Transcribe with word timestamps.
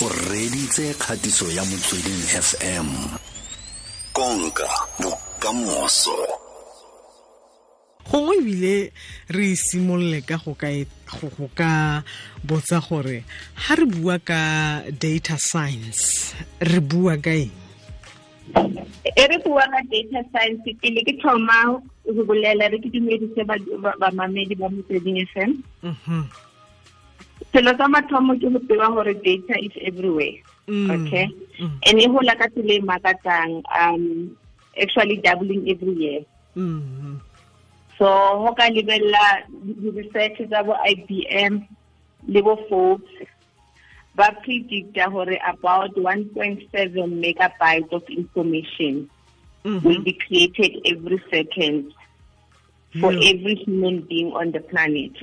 o 0.00 0.08
reditse 0.30 0.94
kgatiso 0.94 1.50
ya 1.50 1.64
motsweding 1.64 2.22
fm 2.46 2.86
konka 4.12 4.68
bokamoso. 5.00 6.14
Gongwe 8.10 8.36
ebile 8.38 8.92
re 9.28 9.56
simolole 9.56 10.20
ka 10.22 10.36
go 10.38 10.54
ka 10.54 10.70
ka 11.54 12.02
botsa 12.46 12.78
gore 12.80 13.24
ha 13.54 13.74
re 13.74 13.86
bua 13.86 14.18
ka 14.18 14.82
data 14.94 15.36
science 15.36 16.34
re 16.60 16.80
bua 16.80 17.16
ka 17.18 17.30
eng? 17.34 17.50
E 19.02 19.22
re 19.26 19.38
bua 19.44 19.66
ka 19.66 19.82
data 19.90 20.22
science 20.30 20.62
pele 20.80 21.02
ke 21.02 21.18
thoma 21.20 21.74
go 22.06 22.22
bolela 22.24 22.70
re 22.70 22.78
ke 22.78 22.86
dumedise 22.86 23.42
bamamedi 23.98 24.54
ba 24.54 24.70
motsweding 24.70 25.26
fm 25.34 25.58
Mhm. 25.82 26.47
Selo 27.52 27.72
sa 27.76 27.88
mathomo 27.88 28.34
ke 28.36 28.48
go 28.52 28.58
tseba 28.60 28.88
gore 28.94 29.14
data 29.24 29.54
is 29.62 29.72
everywhere 29.82 30.36
Mm. 30.68 30.90
okay 30.92 31.26
Mm. 31.58 31.80
and 31.88 31.96
e 32.00 32.06
gola 32.12 32.34
ka 32.36 32.46
tsela 32.52 32.74
e 32.76 32.80
makatsang 32.84 33.64
um 33.72 34.36
actually 34.76 35.16
doubling 35.24 35.64
every 35.72 35.94
year 35.96 36.20
Mhm. 36.56 37.16
so 37.96 38.04
go 38.44 38.52
ka 38.52 38.68
lebelela 38.68 39.48
di-research 39.64 40.44
tsa 40.44 40.60
bo 40.68 40.76
IBM 40.92 41.64
le 42.28 42.40
bo 42.44 42.54
Forbes 42.68 43.08
ba 44.14 44.28
predicta 44.44 45.08
gore 45.08 45.40
about 45.48 45.96
1.7 45.96 46.68
megabytes 47.16 47.88
of 47.96 48.04
information 48.12 49.08
will 49.64 49.80
Mhm. 49.98 50.04
be 50.04 50.12
created 50.20 50.84
every 50.84 51.16
second 51.32 51.92
for 53.00 53.12
Yeah. 53.12 53.30
every 53.32 53.54
human 53.64 54.04
being 54.04 54.32
on 54.36 54.52
the 54.52 54.60
planet 54.60 55.16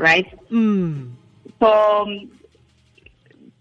right 0.00 0.26
Mm. 0.50 1.12
So 1.60 2.02
um, 2.02 2.30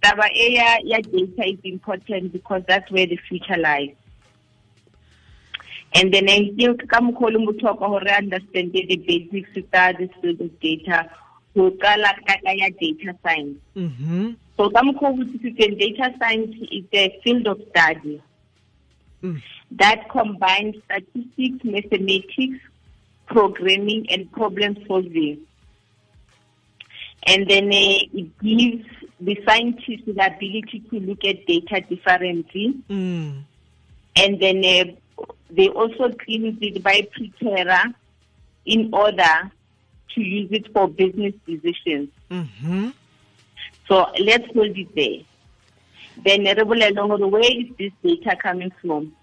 taba 0.02 0.28
e 0.34 0.54
ya 0.56 0.78
ya 0.84 1.00
data 1.02 1.46
is 1.48 1.60
important 1.64 2.32
because 2.34 2.62
that's 2.68 2.92
where 2.92 3.08
the 3.08 3.18
future 3.28 3.58
lies 3.58 3.96
and 5.96 6.14
then 6.14 6.30
I 6.30 6.52
think 6.58 6.88
ka 6.90 7.00
mokgwa 7.00 7.32
le 7.32 7.40
botlhokwa 7.46 7.90
gore 7.90 8.12
understand 8.18 8.74
the 8.74 8.98
basics 8.98 9.50
tsa 9.54 9.94
the 9.98 10.10
field 10.22 10.42
of 10.42 10.60
data 10.60 11.10
go 11.56 11.72
qala 11.72 12.12
ka 12.28 12.36
ka 12.44 12.52
ya 12.52 12.70
data 12.80 13.16
science 13.24 13.58
Mhm. 13.76 14.36
so 14.58 14.70
ka 14.70 14.82
mokgwa 14.82 15.80
data 15.80 16.14
science 16.20 16.56
is 16.72 16.86
a 16.94 17.20
field 17.24 17.48
of 17.48 17.60
study 17.70 18.22
Mm. 19.24 19.42
that 19.72 20.08
combines 20.10 20.76
statistics, 20.86 21.64
mathematics, 21.64 22.60
programming, 23.26 24.06
and 24.12 24.30
problem 24.32 24.78
solving. 24.86 25.40
And 27.26 27.48
then 27.50 27.66
uh, 27.66 28.00
it 28.14 28.40
gives 28.40 28.86
the 29.20 29.42
scientists 29.48 30.06
the 30.06 30.12
ability 30.12 30.84
to 30.92 31.00
look 31.00 31.24
at 31.26 31.46
data 31.46 31.82
differently. 31.82 32.76
Mm. 32.90 33.44
And 34.16 34.40
then 34.40 34.64
uh, 34.64 35.24
they 35.50 35.70
also 35.70 36.10
clean 36.10 36.58
it 36.62 36.84
by 36.84 37.08
Pretera 37.16 37.94
in 38.66 38.94
order 38.94 39.52
to 40.14 40.22
use 40.22 40.50
it 40.52 40.72
for 40.74 40.88
business 40.88 41.34
decisions. 41.46 42.10
Mhm. 42.32 42.94
So 43.88 44.08
let's 44.20 44.46
hold 44.54 44.78
it 44.78 44.96
there. 44.96 45.20
Then 46.24 46.46
re 46.46 46.64
where 46.64 47.52
is 47.52 47.68
this 47.78 47.92
data 48.04 48.36
coming 48.42 48.72
from? 48.82 49.14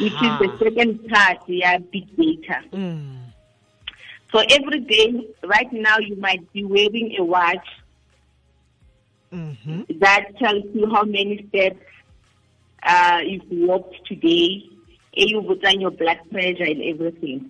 Which 0.00 0.12
is 0.12 0.20
the 0.20 0.56
second 0.58 1.08
part, 1.08 1.42
yeah, 1.46 1.78
big 1.78 2.16
data. 2.16 2.62
Mm. 2.72 3.23
So 4.34 4.40
every 4.50 4.80
day, 4.80 5.28
right 5.44 5.72
now, 5.72 5.98
you 5.98 6.16
might 6.16 6.52
be 6.52 6.64
wearing 6.64 7.14
a 7.20 7.22
watch 7.22 7.68
Mhm. 9.32 10.00
that 10.00 10.36
tells 10.38 10.64
you 10.74 10.88
how 10.90 11.04
many 11.04 11.46
steps 11.48 11.78
uh, 12.82 13.20
you've 13.24 13.50
walked 13.50 13.94
today, 14.06 14.64
and 15.16 15.30
you 15.30 15.40
put 15.40 15.64
on 15.64 15.80
your 15.80 15.92
blood 15.92 16.18
pressure 16.32 16.64
and 16.64 16.82
everything. 16.82 17.48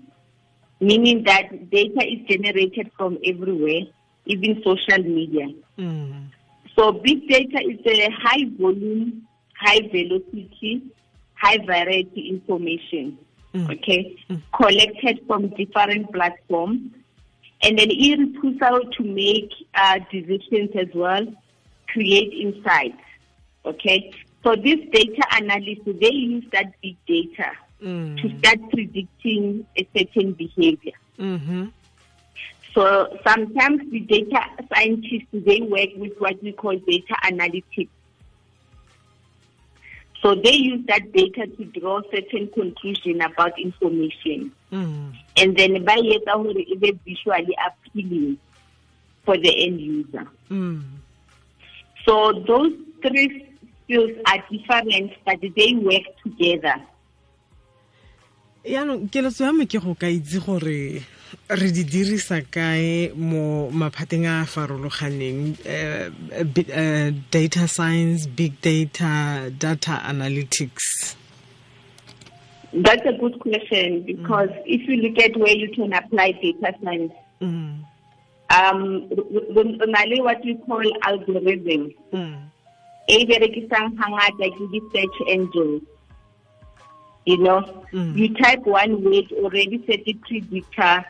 Meaning 0.80 1.24
that 1.24 1.70
data 1.70 2.06
is 2.06 2.20
generated 2.28 2.90
from 2.98 3.18
everywhere, 3.24 3.82
even 4.26 4.62
social 4.62 5.02
media. 5.02 5.48
Mm. 5.78 6.26
So 6.76 6.92
big 6.92 7.28
data 7.28 7.60
is 7.66 7.80
a 7.86 8.10
high 8.10 8.44
volume, 8.58 9.26
high 9.58 9.80
velocity, 9.90 10.82
high 11.34 11.58
variety 11.58 12.28
information. 12.28 13.18
Mm. 13.54 13.70
Okay, 13.70 14.16
Mm. 14.28 14.42
collected 14.52 15.20
from 15.28 15.48
different 15.50 16.12
platforms, 16.12 16.80
and 17.62 17.78
then 17.78 17.88
it 17.90 18.40
puts 18.40 18.60
out 18.62 18.92
to 18.94 19.04
make 19.04 19.50
uh, 19.74 20.00
decisions 20.10 20.70
as 20.74 20.88
well, 20.92 21.24
create 21.88 22.32
insights. 22.32 23.00
Okay, 23.64 24.12
so 24.42 24.56
this 24.56 24.80
data 24.92 25.22
analysts 25.32 25.84
they 25.86 26.12
use 26.12 26.44
that 26.52 26.72
big 26.82 26.96
data 27.06 27.50
to 27.80 27.86
Mm. 27.86 28.38
start 28.38 28.70
predicting 28.70 29.64
a 29.78 29.86
certain 29.96 30.32
behavior. 30.32 30.92
Mhm. 31.18 31.70
So 32.74 33.16
sometimes 33.26 33.88
the 33.90 34.00
data 34.00 34.40
scientists 34.74 35.28
they 35.32 35.60
work 35.60 35.90
with 35.96 36.12
what 36.18 36.42
we 36.42 36.52
call 36.52 36.76
data 36.76 37.14
analytics. 37.22 37.88
So 40.24 40.34
they 40.34 40.54
use 40.54 40.86
that 40.86 41.12
data 41.12 41.46
to 41.46 41.64
draw 41.78 42.00
certain 42.10 42.48
conclusion 42.48 43.20
about 43.20 43.58
information. 43.60 44.52
Mm. 44.72 45.12
And 45.36 45.54
then 45.54 45.84
by 45.84 45.96
etsa 45.96 46.32
hore 46.32 46.56
e 46.56 46.98
visually 47.04 47.54
appealing 47.60 48.38
for 49.26 49.36
the 49.36 49.66
end 49.66 49.82
user. 49.82 50.26
Mm. 50.50 50.82
So 52.06 52.32
those 52.48 52.72
three 53.02 53.52
skills 53.84 54.12
are 54.24 54.42
different, 54.50 55.12
but 55.26 55.40
they 55.42 55.74
work 55.74 56.08
together. 56.24 56.80
yaanong 58.64 59.12
keletso 59.12 59.44
ya 59.44 59.52
me 59.52 59.66
ke 59.66 59.76
go 59.76 59.92
ka 59.94 60.08
itse 60.08 60.40
gore 60.40 61.04
re 61.48 61.70
di 61.70 61.84
dirisa 61.84 62.40
kae 62.50 63.12
mo 63.16 63.70
maphateng 63.70 64.26
a 64.26 64.42
a 64.42 64.46
farologaneng 64.46 65.56
eh, 65.64 66.10
eh, 66.30 67.10
data 67.30 67.68
science 67.68 68.26
big 68.26 68.60
data 68.60 69.50
data 69.58 70.02
analytics 70.06 71.16
That's 72.74 73.06
a 73.06 73.12
good 73.12 73.38
question 73.38 74.02
because 74.02 74.50
if 74.66 74.82
you 74.88 74.96
look 74.98 75.16
at 75.22 75.36
where 75.38 75.54
you 75.54 75.70
can 75.70 75.92
apply 75.94 76.32
data 76.42 76.74
science, 76.82 77.12
mm. 77.40 77.84
um, 78.50 78.80
re 79.14 80.18
what 80.18 80.42
we 80.42 80.58
call 80.66 80.82
algorithm. 81.06 81.94
Mm. 82.10 82.50
e 83.06 83.24
berekisang 83.28 83.92
hangata 84.00 84.48
ke 84.48 84.64
di-search 84.72 85.16
engines 85.28 85.84
you 87.28 87.36
know 87.38 87.60
Mm. 87.92 88.16
you 88.18 88.28
type 88.34 88.64
one 88.66 89.04
word 89.04 89.28
already 89.38 89.78
set 89.86 90.02
it 90.08 90.18
predictor 90.26 91.04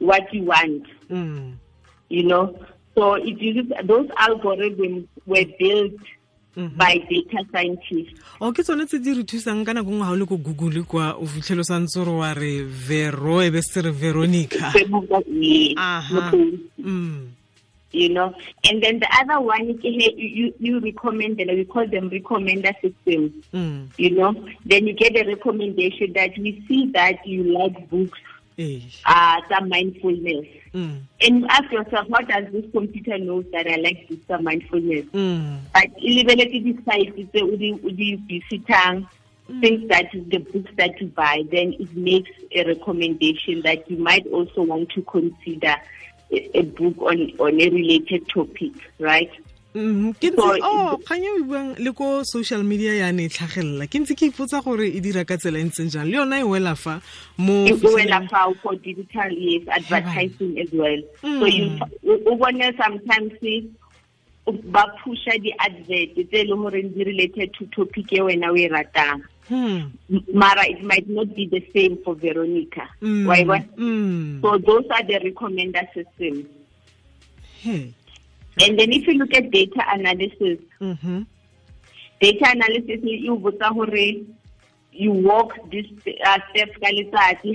what 0.00 0.24
you 0.32 0.42
want 0.44 0.86
Mm. 1.10 1.54
you 2.08 2.22
know 2.24 2.54
so 2.94 3.14
it 3.14 3.38
uses 3.40 3.66
those 3.84 4.08
algorithms 4.16 5.06
were 5.26 5.46
built 5.58 5.92
Mhm. 6.56 6.76
by 6.76 6.98
data 7.08 7.40
scientists 7.50 8.20
o 8.40 8.52
ke 8.52 8.60
tsone 8.60 8.84
tse 8.84 8.98
di 9.00 9.14
re 9.16 9.24
thusang 9.24 9.64
ka 9.64 9.72
nako 9.72 9.88
nngwe 9.88 10.04
ga 10.04 10.12
o 10.12 10.16
le 10.20 10.26
ko 10.28 10.36
google 10.36 10.82
kwa 10.84 11.16
o 11.16 11.24
fitlhelo 11.24 11.64
santse 11.64 11.96
ore 11.96 12.12
wa 12.12 12.32
re 12.36 12.60
vero 12.60 13.40
e 13.40 13.48
be 13.50 13.62
se 13.64 13.80
re 13.80 13.88
veronica 13.90 14.68
Yes, 14.76 15.72
Aha. 15.80 16.28
okay. 16.28 16.60
mm. 16.76 17.28
you 17.92 18.08
know 18.12 18.34
and 18.68 18.82
then 18.84 19.00
the 19.00 19.08
other 19.20 19.40
one 19.40 19.72
ke 19.80 19.88
he- 19.96 20.12
you, 20.16 20.28
you, 20.28 20.54
you 20.60 20.80
recommend 20.80 21.38
them 21.40 21.48
we 21.56 21.64
call 21.64 21.86
them 21.88 22.10
recommender 22.10 22.72
systems 22.84 23.32
Mm. 23.54 23.88
you 23.96 24.10
know 24.10 24.34
then 24.68 24.86
you 24.86 24.92
get 24.92 25.16
a 25.16 25.24
recommendation 25.24 26.12
that 26.12 26.36
we 26.36 26.60
see 26.68 26.84
that 26.92 27.16
you 27.26 27.44
like 27.44 27.88
books. 27.88 28.18
Uh, 29.06 29.40
some 29.48 29.68
mindfulness. 29.68 30.46
Mm. 30.74 31.02
And 31.20 31.46
ask 31.50 31.70
yourself, 31.70 32.08
what 32.08 32.28
does 32.28 32.44
this 32.52 32.64
computer 32.72 33.18
know 33.18 33.42
that 33.52 33.66
I 33.66 33.76
like 33.76 34.08
this 34.08 34.18
some 34.26 34.44
mindfulness? 34.44 35.06
Mm. 35.06 35.58
But 35.72 35.96
ilibeleti 35.96 36.76
decide 36.76 37.12
it's 37.16 37.32
udi 37.32 37.78
udi 37.80 38.18
visitang 38.28 39.06
things 39.60 39.88
that 39.88 40.14
is 40.14 40.24
the 40.28 40.38
books 40.38 40.70
that 40.76 41.00
you 41.00 41.08
buy, 41.08 41.42
then 41.50 41.74
it 41.78 41.94
makes 41.96 42.30
a 42.52 42.64
recommendation 42.64 43.60
that 43.62 43.90
you 43.90 43.98
might 43.98 44.26
also 44.28 44.62
want 44.62 44.88
to 44.90 45.02
consider 45.02 45.76
a, 46.30 46.58
a 46.58 46.62
book 46.62 46.96
on 46.98 47.32
on 47.38 47.60
a 47.60 47.68
related 47.68 48.28
topic, 48.28 48.72
right? 48.98 49.30
Mhm. 49.74 50.12
ke 50.20 50.28
ntse 50.28 50.60
o 50.60 50.98
kgang 51.00 51.24
e 51.24 51.30
o 51.32 51.44
buang 51.48 51.68
le 51.80 51.92
ko 51.96 52.22
social 52.28 52.62
media 52.62 52.92
ya 52.92 53.10
ne 53.12 53.24
e 53.24 53.28
tlhagelela 53.32 53.88
ke 53.88 53.98
ntse 54.04 54.12
ke 54.12 54.28
ipotsa 54.28 54.60
gore 54.60 54.84
e 54.84 55.00
dira 55.00 55.24
ka 55.24 55.36
tsela 55.40 55.56
e 55.58 55.64
ntseng 55.64 55.88
jang 55.88 56.04
le 56.12 56.16
yona 56.20 56.40
e 56.40 56.44
wela 56.44 56.76
fa 56.76 57.00
mo 57.38 57.64
e 57.64 57.72
wela 57.80 58.20
fa 58.28 58.52
for 58.60 58.76
digital 58.76 59.32
yes 59.32 59.64
advertising 59.72 60.60
as 60.60 60.68
well. 60.76 61.00
So 61.22 61.48
Mm. 61.48 61.80
you 62.04 62.20
o 62.28 62.36
bone 62.36 62.68
sometimes 62.76 63.32
ba 64.68 64.84
pusha 65.00 65.38
di-advert 65.40 66.20
tse 66.20 66.36
e 66.36 66.44
leng 66.44 66.62
gore 66.68 66.82
di 66.82 67.04
related 67.04 67.54
to 67.56 67.64
topic 67.72 68.12
e 68.12 68.20
wena 68.20 68.52
o 68.52 68.56
e 68.56 68.68
ratang 68.68 69.22
Hmm. 69.48 69.90
mara 70.32 70.62
it 70.70 70.82
might 70.84 71.08
not 71.08 71.26
be 71.34 71.46
the 71.50 71.60
same 71.74 71.96
for 72.04 72.14
veronica 72.14 72.88
Mm. 73.02 73.26
Why? 73.26 73.40
e? 73.42 73.64
Mm. 73.80 74.40
so 74.42 74.58
those 74.58 74.86
are 74.90 75.02
the 75.02 75.18
recommender 75.30 75.82
systems. 75.94 76.46
And 78.60 78.78
then 78.78 78.92
if 78.92 79.06
you 79.06 79.14
look 79.14 79.34
at 79.34 79.50
data 79.50 79.82
analysis 79.92 80.58
mhm 80.80 81.26
data 82.20 82.46
analysis 82.50 83.00
botsa 83.46 83.68
you 84.92 85.10
walk 85.10 85.52
this 85.70 85.86
uh, 86.26 86.38
steps 86.50 86.76
ka 86.82 86.88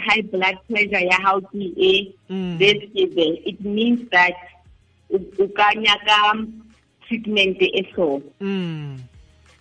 high 0.06 0.22
blood 0.22 0.58
pressure 0.70 1.04
ya 1.10 1.20
hao 1.26 1.40
ke 1.42 1.68
e 1.78 2.14
Mm. 2.30 2.58
this 2.60 2.84
is 3.04 3.12
it 3.16 3.42
it 3.52 3.62
means 3.62 4.02
that 4.12 4.36
o 5.14 5.20
o 5.40 5.48
ka 5.60 5.68
nyaka 5.84 6.18
treatment 7.08 7.62
e 7.62 7.84
so. 7.96 8.22
Mm. 8.42 9.00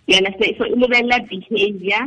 You 0.07 0.17
understand? 0.17 0.55
So 0.57 0.65
lebella 0.65 1.19
behavior 1.29 2.03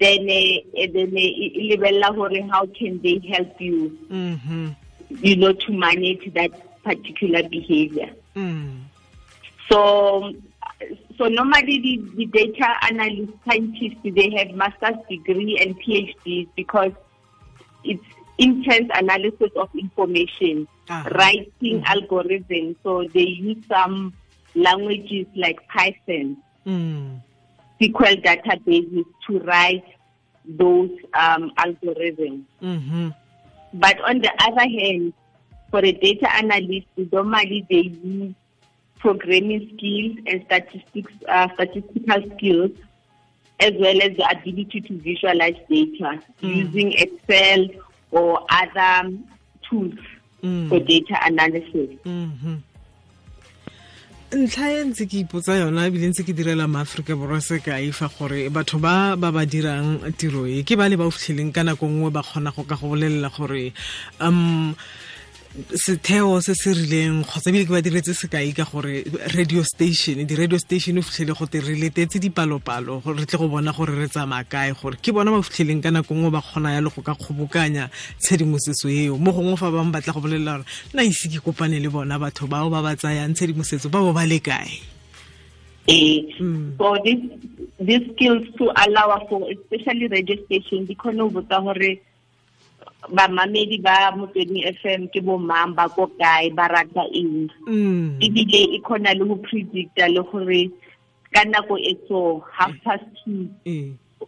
then 0.00 0.28
eh, 0.28 0.86
then 0.94 1.16
e 1.16 2.48
how 2.52 2.64
can 2.66 3.00
they 3.02 3.18
help 3.28 3.60
you 3.60 3.98
mhm 4.10 4.76
you 5.10 5.36
know 5.36 5.52
to 5.52 5.72
manage 5.72 6.32
that 6.34 6.52
particular 6.84 7.42
behavior 7.48 8.08
mm 8.38 8.70
So, 9.70 10.32
so 11.18 11.24
normally 11.28 11.76
the, 11.86 11.94
the 12.16 12.26
data 12.26 12.68
analyst 12.88 13.32
scientists 13.46 14.00
they 14.04 14.30
have 14.38 14.50
master's 14.56 14.96
degree 15.10 15.58
and 15.60 15.76
PhDs 15.82 16.48
because 16.56 16.92
it's 17.84 18.04
intense 18.38 18.88
analysis 18.94 19.50
of 19.56 19.68
information, 19.74 20.66
Uh-huh. 20.88 21.10
writing 21.20 21.76
algorithms. 21.94 22.76
So 22.82 22.92
they 23.12 23.28
use 23.48 23.60
some 23.74 24.14
languages 24.54 25.26
like 25.36 25.58
Python, 25.68 26.36
mm 26.66 27.20
SQL 27.80 28.16
databases 28.24 29.04
to 29.26 29.38
write 29.48 29.84
those 30.60 30.90
um, 31.14 31.52
algorithms. 31.64 32.42
mhm 32.62 33.14
But 33.74 34.00
on 34.00 34.16
the 34.24 34.32
other 34.46 34.66
hand, 34.80 35.12
for 35.70 35.84
a 35.84 35.92
data 35.92 36.34
analyst, 36.36 36.86
normally 37.12 37.66
they 37.68 37.90
use 38.02 38.34
programming 38.98 39.70
skills 39.74 40.16
and 40.26 40.44
statistics, 40.46 41.12
uh, 41.28 41.48
statistical 41.54 42.20
skills, 42.36 42.70
as 43.60 43.72
well 43.78 44.02
as 44.02 44.16
the 44.16 44.26
ability 44.30 44.80
to 44.80 44.98
visualize 44.98 45.56
data 45.68 46.20
using 46.40 46.92
Excel 46.92 47.68
or 48.10 48.44
other 48.50 49.10
tools 49.68 49.98
Mm. 50.42 50.68
for 50.68 50.78
data 50.78 51.18
analysis. 51.26 51.90
mhm 52.04 52.62
ntlha 54.28 54.68
e 54.70 54.84
ntse 54.84 55.06
ke 55.08 55.24
ipotsa 55.24 55.56
yona 55.56 55.88
ebile 55.88 56.12
ntse 56.12 56.22
ke 56.22 56.36
direla 56.36 56.68
maaforika 56.68 57.16
borwa 57.16 57.40
sekai 57.40 57.88
fa 57.96 58.12
gore 58.12 58.52
batho 58.52 58.76
ba 58.78 59.16
ba 59.16 59.32
ba 59.32 59.48
dirang 59.48 60.04
tiro 60.20 60.44
e 60.44 60.60
ke 60.68 60.76
ba 60.76 60.84
le 60.84 61.00
ba 61.00 61.08
o 61.08 61.10
fitlheleng 61.10 61.48
ka 61.48 61.64
nako 61.64 61.88
nngwe 61.88 62.12
ba 62.12 62.20
kgona 62.20 62.52
go 62.52 62.62
ka 62.68 62.76
go 62.76 62.92
bolelela 62.92 63.32
gore 63.32 63.72
um 64.20 64.76
setheo 65.74 66.40
se 66.40 66.54
se 66.54 66.70
rileng 66.76 67.24
kgotsa 67.24 67.50
ebile 67.50 67.64
ke 67.66 67.72
ba 67.72 67.80
diretse 67.82 68.12
sekai 68.14 68.52
ka 68.54 68.64
gore 68.68 69.02
radio 69.34 69.62
station 69.64 70.20
di-radio 70.26 70.58
station 70.58 70.98
o 70.98 71.02
fitlhele 71.02 71.34
go 71.34 71.46
te 71.46 71.58
re 71.60 71.74
letetse 71.74 72.20
dipalopalo 72.20 73.00
gore 73.02 73.18
re 73.18 73.26
tle 73.26 73.38
go 73.38 73.48
bona 73.48 73.72
gore 73.72 73.96
re 73.96 74.06
tsamaya 74.08 74.44
kae 74.44 74.72
gore 74.76 75.00
ke 75.02 75.10
bona 75.10 75.32
ba 75.32 75.42
fitlheleng 75.42 75.82
ka 75.82 75.90
nako 75.90 76.14
nngwe 76.14 76.30
ba 76.30 76.42
kgona 76.44 76.76
yalo 76.76 76.92
go 76.94 77.02
ka 77.02 77.14
kgobokanya 77.16 77.88
tshedimosetso 78.20 78.88
eo 78.88 79.16
mo 79.18 79.32
gongwe 79.32 79.56
fa 79.56 79.72
bangwe 79.72 79.92
batla 79.96 80.12
go 80.12 80.20
bolelela 80.20 80.60
gore 80.60 80.66
nna 80.94 81.02
ise 81.02 81.26
ke 81.32 81.40
kopane 81.40 81.80
le 81.80 81.88
bona 81.88 82.18
batho 82.20 82.46
bao 82.46 82.70
ba 82.70 82.82
ba 82.84 82.94
tsayang 82.94 83.34
tshedimosetso 83.34 83.88
ba 83.90 84.04
bo 84.04 84.12
ba 84.12 84.26
le 84.28 84.38
kae 84.38 84.98
Eh, 85.88 86.20
Mm. 86.38 86.76
So 86.76 86.96
this 87.02 87.16
these 87.80 88.04
skills 88.12 88.44
to 88.58 88.70
allow 88.76 89.24
for 89.28 89.48
especially 89.50 90.06
radio 90.08 90.36
station 90.44 90.84
di 90.84 90.94
khona 90.94 91.24
ho 91.24 91.30
botsa 91.30 91.62
hore 91.64 91.98
bamamedi 93.06 93.78
ba 93.82 94.10
motsweding 94.16 94.66
m 94.84 95.06
ke 95.08 95.20
bo 95.22 95.38
mang 95.38 95.74
ba 95.74 95.88
ko 95.88 96.06
kae 96.18 96.50
ba 96.50 96.66
rata 96.68 97.04
eng 97.14 97.46
Mm. 97.66 98.18
ebile 98.20 98.60
e 98.74 98.78
kgona 98.82 99.14
le 99.14 99.24
go 99.24 99.36
predicta 99.36 100.08
le 100.10 100.22
gore 100.26 100.70
ka 101.32 101.44
nako 101.44 101.78
e 101.78 101.94
so 102.08 102.42
half 102.52 102.74
past 102.82 103.04
two 103.24 103.46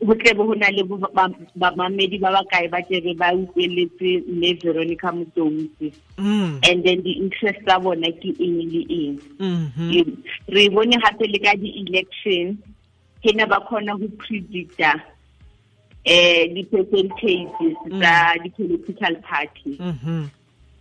go 0.06 0.14
tle 0.14 0.34
bo 0.38 0.46
go 0.46 0.54
na 0.54 0.70
le 0.70 0.82
ba- 0.86 1.34
bamamedi 1.58 2.20
ba 2.22 2.30
ba 2.30 2.42
kae 2.46 2.68
ba 2.70 2.78
tlebe 2.86 3.18
ba 3.18 3.34
utlweletse 3.34 4.22
mme 4.30 4.54
veronica 4.62 5.10
motsousi 5.12 5.90
Mm. 6.20 6.60
and 6.68 6.84
then 6.84 7.00
di-interest 7.02 7.58
tsa 7.66 7.80
bona 7.80 8.06
ke 8.22 8.30
eng 8.38 8.60
le 8.70 8.82
eng 8.86 9.18
Mhm. 9.40 10.16
re 10.54 10.68
bone 10.70 10.94
gape 11.00 11.26
le 11.26 11.38
ka 11.42 11.56
di-election 11.58 12.54
ke 13.22 13.34
ne 13.34 13.44
ba 13.50 13.58
kgona 13.66 13.98
go 13.98 14.06
predicta 14.20 14.94
eh 16.04 16.48
di-percentages 16.54 17.76
tsa 17.98 18.34
di-political 18.42 19.16
party 19.28 19.76
Mhm. 19.78 20.30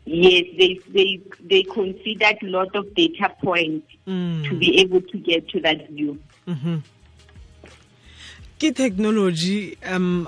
yes 0.06 0.46
they 0.58 0.80
they 0.94 1.20
they 1.50 1.64
considered 1.64 2.38
a 2.42 2.48
lot 2.50 2.74
of 2.76 2.86
data 2.96 3.30
points 3.44 3.86
Mm. 4.08 4.44
to 4.50 4.56
be 4.56 4.80
able 4.82 5.02
to 5.02 5.18
get 5.20 5.48
to 5.50 5.60
that 5.60 5.90
view 5.92 6.18
Mhm. 6.48 6.82
Ke 8.60 8.76
technology 8.76 9.78
um 9.88 10.28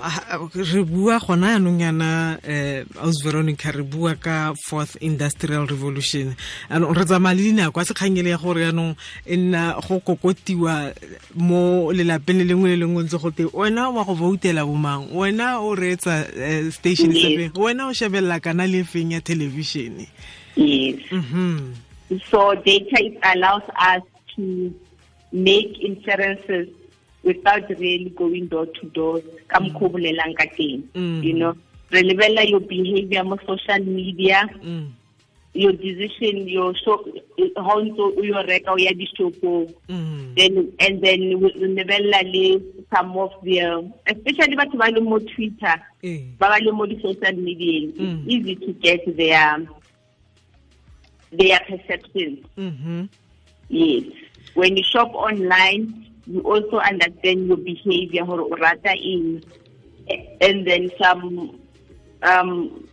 re 0.56 0.82
bua 0.88 1.18
gona 1.20 1.52
yaanong 1.52 1.80
yana 1.84 2.40
um 2.40 3.04
aus 3.04 3.20
veronica 3.22 3.70
re 3.72 3.82
bua 3.82 4.14
ka 4.16 4.54
fourth 4.56 4.96
industrial 5.04 5.66
revolution. 5.66 6.34
Anong 6.70 6.96
re 6.96 7.04
tsamaya 7.04 7.36
le 7.36 7.42
dinako 7.52 7.80
a 7.80 7.84
sekgangele 7.84 8.30
ya 8.32 8.38
gore 8.40 8.64
yanong 8.64 8.96
e 9.26 9.36
nna 9.36 9.76
go 9.86 10.00
kokotiwa 10.00 10.94
mo 11.36 11.92
lelapeng 11.92 12.38
le 12.40 12.44
lengwe 12.48 12.70
le 12.72 12.76
lengwe 12.86 13.04
ntse 13.04 13.20
go 13.20 13.30
te 13.30 13.44
wena 13.52 13.90
wa 13.92 14.04
go 14.04 14.14
voutela 14.14 14.64
bomang 14.64 15.12
wena 15.12 15.60
o 15.60 15.74
reetsa 15.76 16.24
eh, 16.32 16.70
station 16.72 17.12
seven 17.12 17.52
Yes. 17.52 17.56
wena 17.56 17.86
o 17.88 17.92
shebelela 17.92 18.40
kana 18.40 18.66
le 18.66 18.82
feng 18.84 19.12
ya 19.12 19.20
thelebišene 19.20 20.08
yes. 20.56 21.00
Mhm. 21.12 21.74
So 22.30 22.54
data 22.54 22.96
it 23.00 23.16
allows 23.22 23.62
us 23.76 24.02
to 24.36 24.72
make 25.32 25.76
inferences 25.80 26.68
without 27.24 27.68
really 27.78 28.10
going 28.16 28.46
door 28.48 28.66
to 28.66 28.86
door 28.94 29.20
ka 29.48 29.60
mokgwa 29.60 29.86
o 29.88 29.92
bolelang 29.94 30.34
ka 30.36 30.46
teng 30.56 30.82
Mm. 30.94 31.22
you 31.22 31.34
know. 31.34 31.54
Re 31.92 32.02
lebelela 32.02 32.48
your 32.48 32.60
behavior 32.60 33.22
mo 33.24 33.36
social 33.46 33.84
media. 33.84 34.48
Mm. 34.64 34.90
Your 35.54 35.72
decision 35.76 36.48
your 36.48 36.72
shop 36.80 37.04
how 37.60 37.76
ntso 37.84 38.16
o 38.16 38.22
yo 38.24 38.40
reka 38.48 38.72
o 38.72 38.76
ya 38.80 38.90
di-shopong. 38.96 39.68
Mm. 39.88 40.34
Then 40.34 40.72
and 40.80 41.02
then 41.04 41.20
we 41.40 41.52
lebelela 41.52 42.24
le 42.24 42.58
some 42.88 43.12
of 43.20 43.30
the 43.44 43.60
especially 44.08 44.56
batho 44.56 44.78
ba 44.80 44.88
leng 44.88 45.04
mo 45.04 45.18
twitter 45.20 45.76
eh. 46.02 46.24
ba 46.40 46.48
ba 46.48 46.72
mo 46.72 46.86
di-social 46.88 47.36
media 47.36 47.92
Mm. 47.92 48.24
it's 48.24 48.32
easy 48.32 48.54
to 48.56 48.72
get 48.80 49.04
their 49.16 49.60
their 51.32 51.60
perceptions 51.68 52.40
mhm 52.56 53.08
yes. 53.68 54.04
When 54.54 54.76
you 54.76 54.84
shop 54.84 55.14
online 55.14 56.11
you 56.26 56.40
also 56.40 56.78
understand 56.78 57.46
your 57.48 57.56
behavior 57.56 58.24
or 58.24 58.48
rata 58.56 58.94
in 58.96 59.42
and 60.40 60.66
then 60.66 60.90
some 61.00 61.60
um 62.22 62.88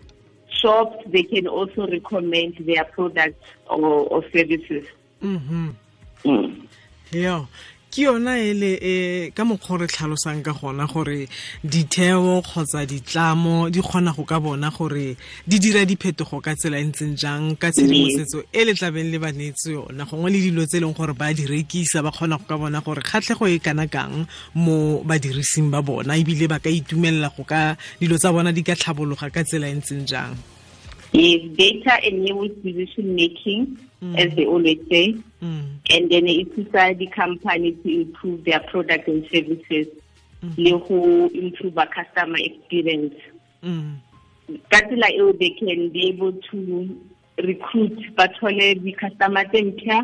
shops 0.50 1.03
they 1.07 1.24
can 1.24 1.48
also 1.48 1.88
recommend 1.88 2.57
their 2.62 2.83
products 2.86 3.45
or, 3.67 4.07
or 4.07 4.24
services. 4.31 4.86
Mhm 5.21 5.75
mm. 6.24 6.67
yo 7.12 7.48
ke 7.89 8.05
yona 8.05 8.38
ele 8.38 8.77
e 8.77 9.31
ka 9.34 9.43
mokgwa 9.43 9.81
re 9.81 9.88
tlhalosang 9.88 10.43
ka 10.46 10.53
gona 10.53 10.86
gore 10.86 11.25
ditheo 11.65 12.41
kgotsa 12.46 12.86
ditlamo 12.86 13.69
di 13.74 13.81
kgona 13.81 14.13
go 14.13 14.24
ka 14.29 14.39
bona 14.39 14.69
gore 14.69 15.17
di 15.48 15.58
dira 15.58 15.86
diphetogo 15.86 16.38
ka 16.38 16.53
tsela 16.53 16.77
e 16.77 16.86
ntseng 16.86 17.17
jang 17.17 17.58
ka 17.58 17.74
tshedimosetso 17.74 18.46
e 18.53 18.62
le 18.62 18.77
tlabeng 18.77 19.10
le 19.10 19.17
ba 19.17 19.31
neetse 19.34 19.74
yona. 19.74 20.05
Gongwe 20.05 20.29
le 20.29 20.39
dilo 20.39 20.65
tse 20.69 20.77
e 20.77 20.81
leng 20.86 20.93
gore 20.93 21.17
ba 21.17 21.34
di 21.34 21.50
rekisa 21.50 22.05
ba 22.05 22.13
kgona 22.13 22.38
go 22.38 22.46
ka 22.46 22.58
bona 22.62 22.79
gore 22.86 23.01
kgatlhego 23.01 23.50
e 23.50 23.58
kana 23.58 23.89
kang 23.89 24.29
mo 24.53 25.01
badirising 25.01 25.74
ba 25.74 25.81
bona 25.81 26.13
ebile 26.13 26.46
ba 26.46 26.62
ka 26.62 26.69
itumelela 26.69 27.34
go 27.34 27.41
ka 27.41 27.74
dilo 27.98 28.22
tsa 28.22 28.29
bona 28.29 28.53
di 28.53 28.62
ka 28.62 28.77
tlhabologa 28.77 29.34
ka 29.34 29.41
tsela 29.41 29.65
e 29.65 29.74
ntseng 29.74 30.05
jang 30.05 30.38
yes 31.13 31.41
data 31.57 31.93
enables 32.07 32.51
decision 32.63 33.15
making 33.15 33.77
as 34.17 34.33
they 34.35 34.45
always 34.45 34.79
say 34.89 35.13
mm. 35.41 35.65
and 35.89 36.03
then 36.11 36.27
it 36.27 36.47
is 36.57 36.65
thusa 36.67 36.97
di-company 36.97 37.71
to 37.83 38.01
improve 38.01 38.43
their 38.45 38.59
product 38.71 39.07
and 39.07 39.25
services 39.31 39.87
le 40.57 40.71
go 40.87 41.27
improve 41.33 41.77
a 41.77 41.87
customer 41.87 42.37
experience 42.39 43.15
Mm. 43.63 43.97
ka 44.71 44.79
tsela 44.87 45.09
eo 45.13 45.31
they 45.33 45.49
can 45.59 45.89
be 45.89 46.07
able 46.07 46.31
to 46.49 46.57
recruit 47.43 47.97
ba 48.15 48.27
thole 48.39 48.67
di-customer 48.85 49.43
tse 49.51 49.61
ntšha 49.67 49.99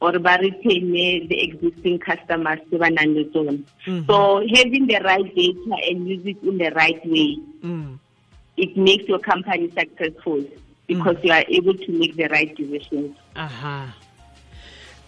or 0.00 0.12
ba 0.18 0.38
retain 0.40 0.92
the 1.28 1.36
existing 1.48 1.98
customers 1.98 2.60
ba 2.72 2.88
nang 2.90 3.12
le 3.18 3.24
tsone 3.32 3.58
Mhm. 3.86 4.06
so 4.08 4.16
having 4.54 4.86
the 4.86 4.98
right 5.04 5.28
data 5.36 5.76
and 5.90 6.08
use 6.08 6.24
it 6.32 6.40
in 6.42 6.56
the 6.58 6.70
right 6.80 7.04
way 7.06 7.36
Mm. 7.62 7.98
It 8.56 8.76
makes 8.76 9.06
your 9.08 9.18
company 9.18 9.70
successful 9.70 10.42
because 10.86 11.16
you 11.22 11.32
are 11.32 11.44
able 11.48 11.74
to 11.74 11.92
make 11.92 12.14
the 12.16 12.28
right 12.28 12.54
decisions. 12.56 13.14
Aha. 13.36 13.94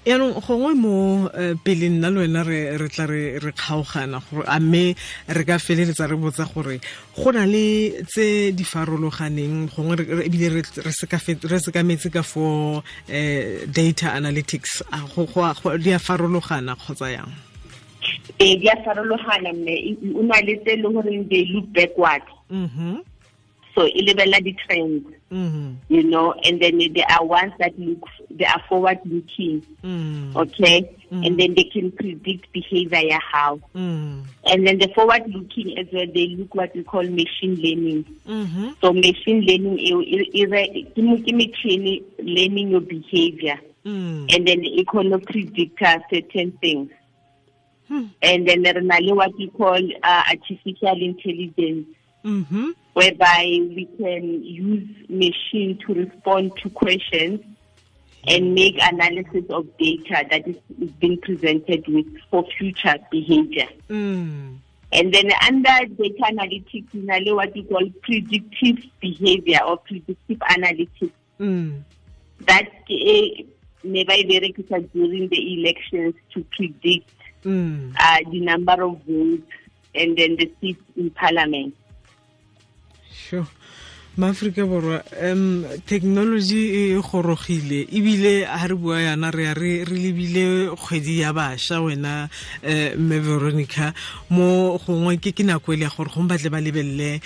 Yaanong 0.07 0.41
gongwe 0.41 0.73
mo 0.75 1.29
eh, 1.37 1.55
pele 1.65 1.89
nna 1.91 2.09
le 2.11 2.21
wena 2.23 2.43
re 2.47 2.89
tla 2.89 3.05
re 3.07 3.39
kgaogana 3.53 4.23
gore 4.31 4.45
a 4.49 4.59
mme 4.61 4.95
re 5.29 5.45
ka 5.45 5.59
feleletsa 5.59 6.09
re 6.09 6.17
botsa 6.17 6.47
gore 6.55 6.81
go 7.15 7.31
na 7.31 7.45
le 7.45 7.93
tse 8.09 8.53
di 8.57 8.65
farologaneng 8.65 9.69
gongwe 9.69 10.25
ebile 10.25 10.49
re 10.49 10.63
sekametse 10.63 12.09
ka 12.13 12.23
for 12.23 12.81
um 12.81 13.73
data 13.73 14.07
analytics 14.17 14.81
a 14.93 15.01
go- 15.15 15.27
go 15.27 15.43
a- 15.45 15.55
go- 15.63 15.77
di 15.77 15.91
a 15.93 15.99
farologana 15.99 16.75
kgotsa 16.79 17.13
yang? 17.13 17.29
Ee 18.41 18.57
di 18.57 18.69
a 18.71 18.77
farologana 18.87 19.53
mme 19.53 19.77
E- 19.77 19.99
e- 20.01 20.13
o 20.15 20.23
na 20.23 20.41
le 20.41 20.57
tse 20.65 20.73
e 20.73 20.77
le 20.81 20.89
goreng 20.89 21.29
they 21.29 21.45
look 21.53 21.67
backward. 21.75 22.23
Mhm 22.51 23.03
so 23.79 23.87
e 23.87 24.03
lebelela 24.03 24.43
di-trends 24.43 25.07
mhm 25.31 25.77
you 25.89 26.03
know 26.03 26.35
and 26.43 26.59
then 26.61 26.79
there 26.95 27.07
are 27.15 27.25
ones 27.25 27.53
that 27.59 27.79
look 27.79 28.03
they 28.31 28.45
are 28.45 28.63
forward 28.69 28.99
looking 29.05 29.63
mm 29.85 30.35
okay 30.35 30.83
and 31.11 31.39
then 31.39 31.55
they 31.55 31.65
can 31.65 31.93
predict 31.93 32.51
behavior 32.53 32.99
ya 33.07 33.21
how 33.33 33.55
mm 33.75 34.25
and 34.51 34.67
then 34.67 34.79
the 34.83 34.89
forward 34.97 35.23
looking 35.31 35.79
as 35.79 35.87
well 35.93 36.07
they 36.15 36.27
look 36.35 36.55
what 36.55 36.75
we 36.75 36.83
call 36.83 37.07
machine 37.07 37.55
learning. 37.63 38.03
Mhm 38.27 38.75
so 38.81 38.93
machine 38.93 39.47
learning 39.47 39.79
ke 41.23 41.33
machine 41.33 42.03
learning 42.19 42.71
your 42.75 42.81
behavior. 42.81 43.61
Mm. 43.85 44.27
And 44.35 44.47
then 44.47 44.61
kgone 44.65 45.11
go 45.11 45.19
predicta 45.19 46.03
certain 46.11 46.51
things. 46.61 46.91
Hmm. 47.89 48.13
and 48.21 48.47
then 48.47 48.63
re 48.63 48.83
na 48.83 48.99
le 49.01 49.15
what 49.15 49.33
we 49.39 49.49
call 49.49 49.81
uh, 50.03 50.23
artificial 50.29 50.99
intelligence. 51.01 51.87
Mhm 52.25 52.75
whereby 52.99 53.45
we 53.77 53.89
can 53.97 54.43
use 54.43 54.89
machine 55.09 55.79
to 55.87 55.95
respond 55.95 56.51
to 56.57 56.69
questions 56.71 57.41
and 58.27 58.55
make 58.55 58.77
analysis 58.83 59.45
of 59.51 59.65
data 59.79 60.27
that 60.29 60.49
is, 60.49 60.57
being 60.99 61.17
presented 61.21 61.87
with 61.87 62.07
for 62.29 62.45
future 62.59 62.97
behavior. 63.13 63.69
mm 63.89 64.59
And 64.91 65.15
then 65.15 65.31
under 65.47 65.79
data 65.95 66.25
analytics, 66.33 66.93
we 66.93 67.07
have 67.07 67.37
what 67.37 67.55
we 67.55 67.63
call 67.63 67.89
predictive 68.03 68.79
behavior 69.01 69.61
or 69.65 69.77
predictive 69.77 70.39
analytics. 70.57 71.13
mm 71.39 71.81
That 72.51 72.69
uh, 72.91 73.43
never 73.85 74.19
berekisa 74.31 74.91
during 74.93 75.29
the 75.29 75.41
elections 75.55 76.15
to 76.35 76.45
predict 76.57 77.15
mm 77.45 77.95
uh, 77.97 78.19
the 78.33 78.41
number 78.41 78.83
of 78.83 79.01
votes 79.07 79.53
and 79.95 80.19
then 80.19 80.35
the 80.35 80.51
seats 80.61 80.83
in 80.97 81.11
parliament. 81.11 81.75
Sure. 83.19 83.47
Maaforika 84.17 84.67
borwa 84.67 85.03
um 85.23 85.65
technology 85.87 86.95
e 86.95 87.01
gorogile 87.01 87.87
ebile 87.87 88.45
ga 88.47 88.67
re 88.67 88.75
bua 88.75 89.01
yana 89.01 89.31
re 89.31 89.45
ya 89.45 89.55
re 89.55 89.85
lebile 89.85 90.75
kgwedi 90.75 91.21
ya 91.21 91.33
bašwa 91.33 91.81
wena 91.81 92.29
um 92.65 92.99
mme 92.99 93.19
veronica. 93.21 93.95
Mo 94.31 94.79
gongwe 94.79 95.19
ke 95.23 95.31
ke 95.33 95.45
nako 95.45 95.73
e 95.73 95.77
le 95.77 95.85
ya 95.85 95.91
gore 95.91 96.11
gongwe 96.11 96.29
batle 96.29 96.51
ba 96.51 96.61
lebelele 96.61 97.21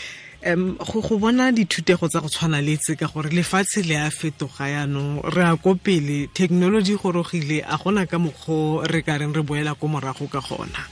um 0.44 0.76
go 0.76 1.00
go 1.00 1.18
bona 1.18 1.50
dithutego 1.50 2.08
tsa 2.08 2.20
go 2.20 2.28
tshwana 2.28 2.60
le 2.60 2.76
tse 2.76 2.96
ka 2.96 3.06
gore 3.06 3.30
lefatshe 3.30 3.88
le 3.88 3.96
a 3.96 4.10
fetoga 4.10 4.68
yaanong 4.68 5.24
re 5.32 5.42
a 5.48 5.56
ko 5.56 5.74
pele 5.74 6.28
technology 6.34 6.92
e 6.92 7.00
gorogile 7.00 7.64
a 7.64 7.78
gona 7.78 8.04
ka 8.04 8.18
mokgwa 8.18 8.84
re 8.84 9.00
ka 9.00 9.16
reng 9.16 9.32
re 9.32 9.40
boela 9.40 9.72
ko 9.74 9.88
morago 9.88 10.28
ka 10.28 10.40
gona. 10.44 10.84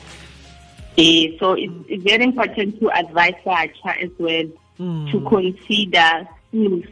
Eh, 0.96 1.36
so 1.38 1.52
it's, 1.52 1.72
it's 1.88 2.02
very 2.02 2.24
important 2.24 2.80
to 2.80 2.88
advise 2.88 3.36
Sacha 3.44 4.00
as 4.00 4.10
well 4.18 4.48
Mm. 4.80 5.10
to 5.10 5.20
consider 5.28 6.26
skills. 6.48 6.86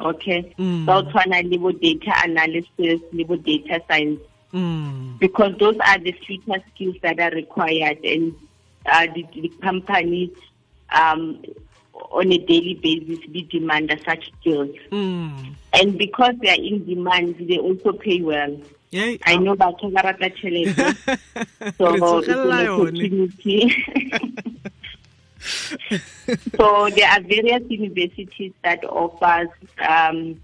Okay. 0.00 0.52
Mm. 0.58 0.84
So 0.84 1.02
tshwana 1.02 1.48
le 1.48 1.58
bo 1.58 1.70
data 1.70 2.12
analysis, 2.24 3.00
le 3.12 3.24
bo 3.24 3.36
data 3.36 3.80
science, 3.86 4.20
mm. 4.52 5.20
because 5.20 5.56
those 5.58 5.76
are 5.78 5.98
the 5.98 6.10
future 6.10 6.60
skills 6.74 6.96
that 7.02 7.20
are 7.20 7.30
required, 7.30 7.98
and 8.04 8.34
uh, 8.86 9.06
the, 9.14 9.24
the 9.32 9.48
company 9.62 10.32
um, 10.92 11.40
on 12.10 12.32
a 12.32 12.38
daily 12.38 12.74
basis 12.82 13.24
they 13.32 13.42
demand 13.42 13.96
such 14.04 14.32
skills. 14.40 14.74
Mm. 14.90 15.54
And 15.72 15.96
because 15.96 16.34
they 16.42 16.48
are 16.48 16.60
in 16.60 16.84
demand, 16.84 17.36
they 17.48 17.58
also 17.58 17.92
pay 17.92 18.22
well. 18.22 18.60
Yay, 18.90 19.20
I 19.24 19.36
know 19.36 19.54
batho 19.54 19.92
ba 19.92 20.02
rata 20.02 20.30
tšhelete. 20.30 21.76
so 21.78 22.18
it's 22.18 22.28
an 22.28 22.68
opportunity. 22.68 23.84
so 26.56 26.88
there 26.96 27.08
are 27.08 27.20
various 27.22 27.62
universities 27.68 28.52
that 28.62 28.84
offers 28.84 29.48
um, 29.88 30.40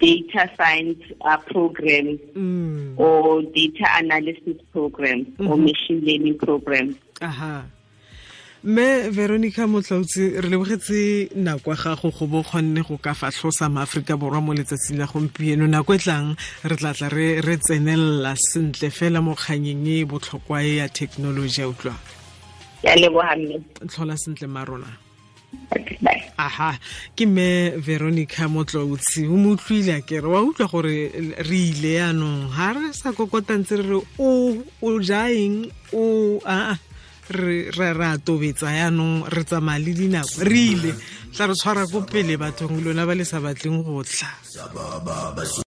data 0.00 0.50
science 0.56 1.02
uh, 1.22 1.36
programs 1.36 2.20
Mm. 2.34 2.98
or 2.98 3.42
data 3.42 3.86
analysis 3.98 4.56
programs 4.72 5.26
or 5.40 5.56
machine 5.58 6.00
learning 6.06 6.38
programs. 6.38 6.96
aha 7.20 7.64
mme 8.64 9.08
veronica 9.10 9.66
Motloutsi 9.66 10.40
re 10.40 10.48
lebogetse 10.48 11.28
nako 11.34 11.70
ya 11.70 11.76
gago 11.76 12.10
go 12.10 12.26
bo 12.26 12.42
kgonne 12.42 12.82
go 12.86 12.98
ka 12.98 13.14
fatlhosa 13.14 13.68
maaforika 13.68 14.16
borwa 14.16 14.40
mo 14.40 14.52
letsatsing 14.54 14.98
la 14.98 15.06
gompieno 15.06 15.66
nako 15.66 15.94
e 15.94 15.98
tlang 15.98 16.36
re 16.64 16.76
tla 16.76 16.92
tla 16.92 17.08
re 17.08 17.56
tsenelela 17.56 18.36
sentle 18.36 18.90
fela 18.90 19.20
mo 19.24 19.34
kganyeng 19.34 19.86
e 19.88 20.04
botlhokwa 20.04 20.60
e 20.62 20.76
ya 20.76 20.88
thekenoloji 20.88 21.60
ya 21.60 21.68
utlwa 21.68 21.94
Ke 22.80 22.88
a 22.88 22.96
leboga 22.96 23.36
mme. 23.36 23.56
tlhola 23.88 24.16
sentle 24.16 24.46
ma 24.48 24.64
rona 24.64 24.90
Okay, 25.74 25.98
bye. 26.02 26.22
aha 26.38 26.78
ke 27.16 27.26
me 27.26 27.74
veronica 27.78 28.46
motlautsi 28.48 29.26
o 29.26 29.36
mo 29.36 29.54
utlwile 29.54 30.00
kere 30.06 30.26
wa 30.30 30.40
utlwa 30.46 30.66
gore 30.70 31.10
re 31.48 31.58
ile 31.70 31.92
yaanong 31.98 32.50
ga 32.54 32.68
re 32.78 32.92
sa 32.94 33.10
kokotantse 33.12 33.76
re 33.78 33.86
re 33.90 33.98
o 34.18 34.30
o 34.82 34.90
ja 35.02 35.26
o 35.92 36.38
aa 36.46 36.78
re 37.30 37.70
re 37.70 37.88
re 37.98 38.06
a 38.06 38.18
tobetsa 38.18 38.70
yaanong 38.70 39.26
re 39.30 39.42
tsamaya 39.44 39.78
le 39.78 39.92
dinako. 39.94 40.42
Re 40.46 40.62
ile 40.74 40.92
tla 41.34 41.46
re 41.46 41.54
tshwara 41.54 41.86
ko 41.86 42.02
pele 42.02 42.34
bathong 42.36 42.82
lona 42.82 43.06
ba 43.06 43.14
le 43.14 43.24
sa 43.24 43.38
batleng 43.38 43.82
go 43.86 44.02
tla 44.02 44.30